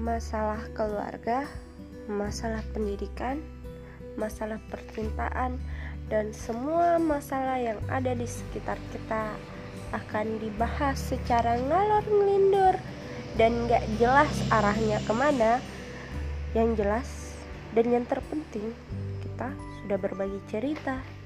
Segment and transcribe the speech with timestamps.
[0.00, 1.44] masalah keluarga,
[2.08, 3.44] masalah pendidikan,
[4.16, 5.60] masalah percintaan,
[6.08, 9.36] dan semua masalah yang ada di sekitar kita
[9.92, 12.74] akan dibahas secara ngalor ngelindur
[13.36, 15.60] dan gak jelas arahnya ke mana.
[16.56, 17.08] Yang jelas
[17.76, 18.72] dan yang terpenting,
[19.22, 19.52] kita
[19.84, 21.19] sudah berbagi cerita